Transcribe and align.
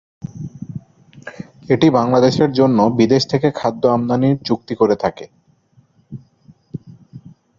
এটি 1.69 1.87
বাংলাদেশের 1.89 2.49
জন্য 2.51 2.79
বিদেশ 2.99 3.23
থেকে 3.25 3.47
খাদ্য 3.51 3.83
আমদানির 3.87 4.37
চুক্তি 4.47 4.73
করে 4.75 4.95
থাকে। 4.95 5.25